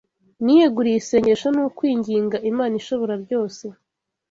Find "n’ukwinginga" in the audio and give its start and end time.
1.55-2.37